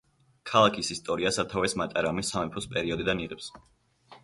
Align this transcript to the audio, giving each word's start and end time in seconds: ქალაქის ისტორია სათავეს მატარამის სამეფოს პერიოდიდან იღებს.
ქალაქის 0.51 0.89
ისტორია 0.95 1.33
სათავეს 1.35 1.77
მატარამის 1.83 2.33
სამეფოს 2.35 2.69
პერიოდიდან 2.75 3.25
იღებს. 3.29 3.55